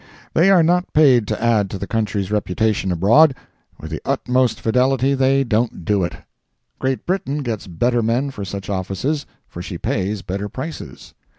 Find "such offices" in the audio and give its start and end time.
8.43-9.27